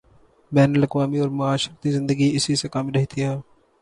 بین 0.51 0.75
الاقوامی 0.75 1.19
اورمعاشرتی 1.19 1.91
زندگی 1.91 2.31
اسی 2.35 2.55
سے 2.55 2.67
قائم 2.67 2.89
رہتی 2.89 3.23
ہے۔ 3.23 3.35